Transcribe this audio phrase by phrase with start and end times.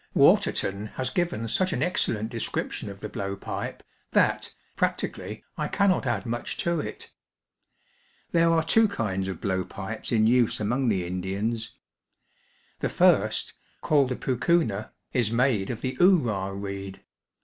[0.15, 6.07] Waterton has given such an excellent description of the blow pipe that, practically, I cannot
[6.07, 7.11] add much to it.
[8.31, 11.75] There are two kinds of blow pipes in use among the Indians.
[12.79, 17.03] The first, called the poocoona, is made of the oorah reed.